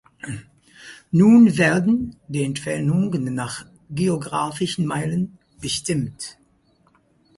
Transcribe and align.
Nun 1.11 1.57
werden 1.59 2.15
„die 2.27 2.41
Entfernungen 2.41 3.35
nach 3.35 3.67
geographischen 3.91 4.87
Meilen“ 4.87 5.37
bestimmt. 5.61 6.39